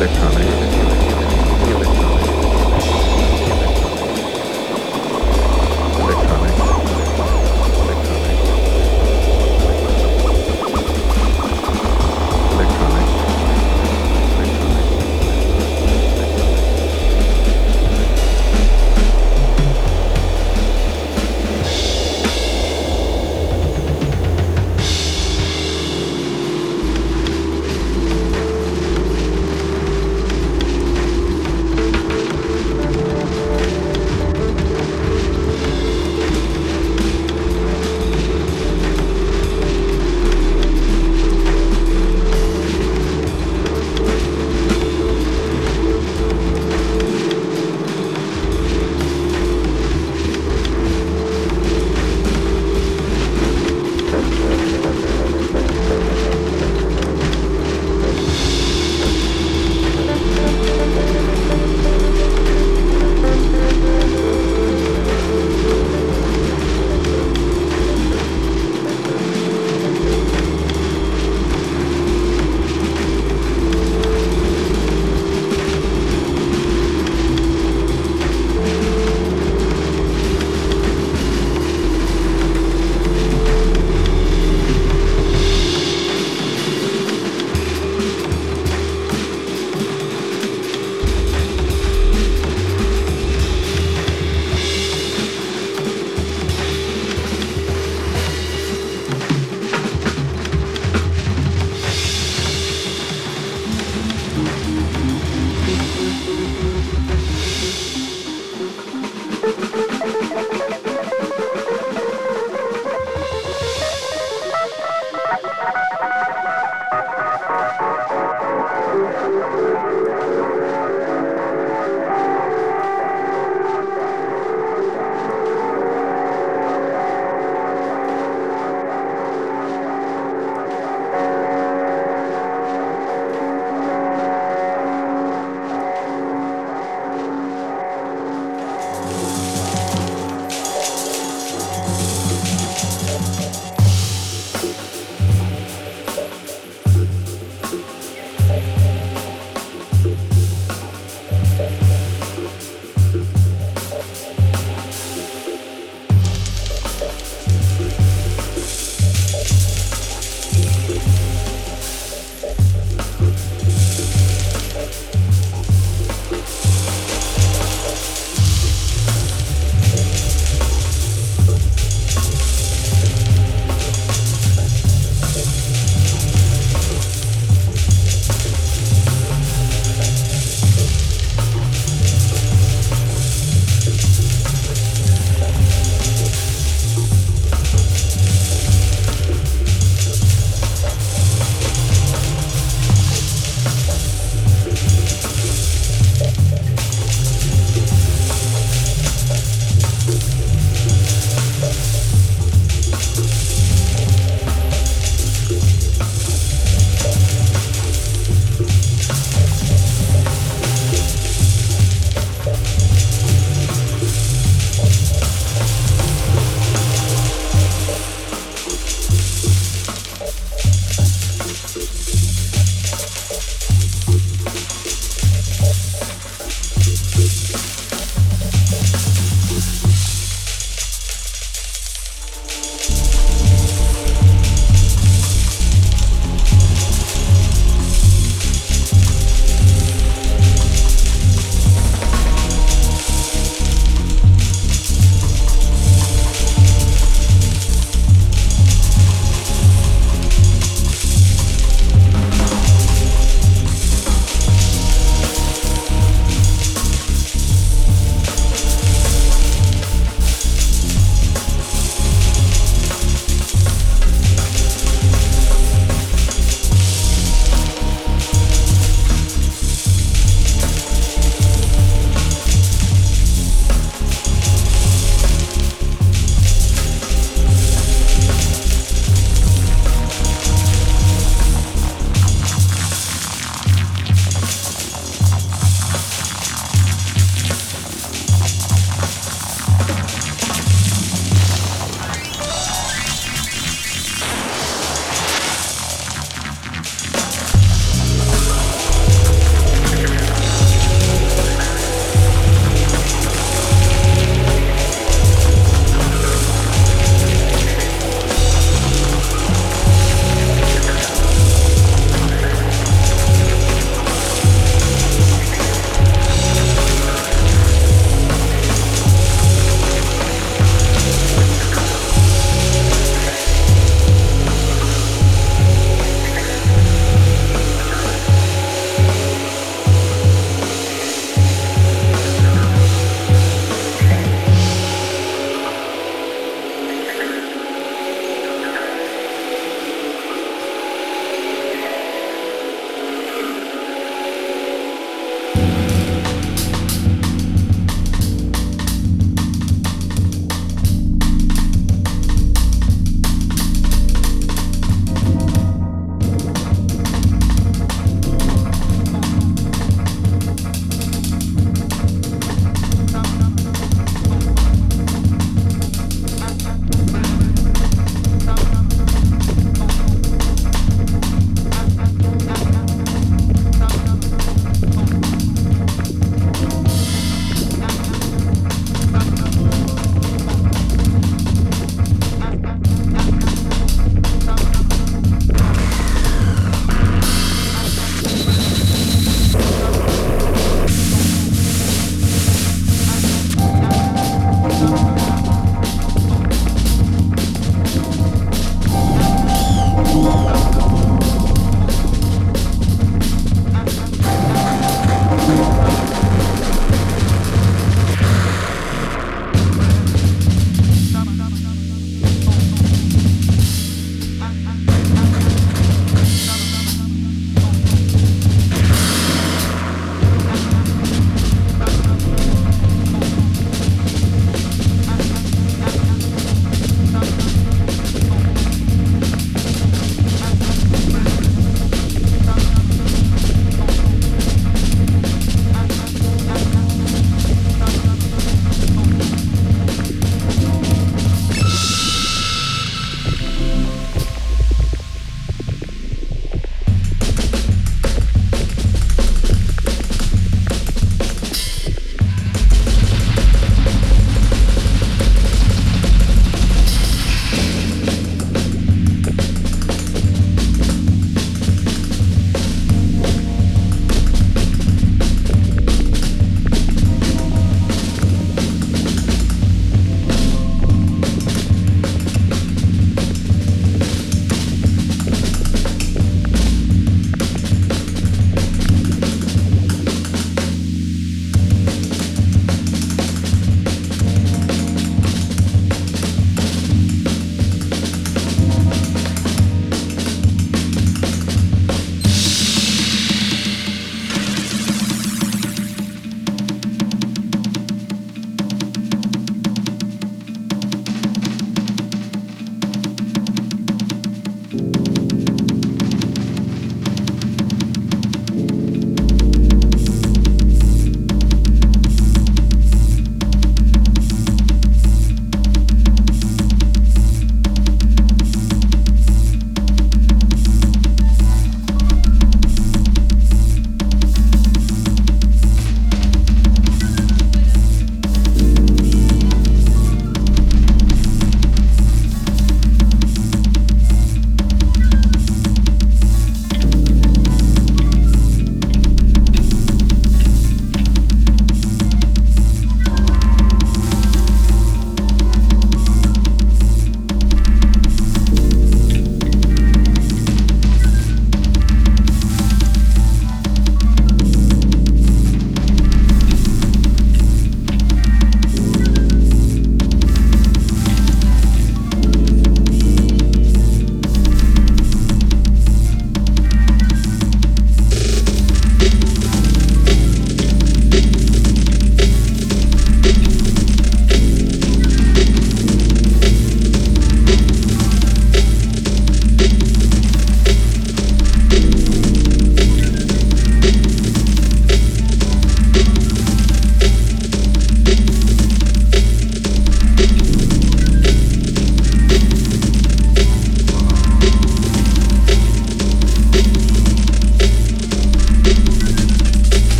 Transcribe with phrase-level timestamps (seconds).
[0.00, 0.57] electronic.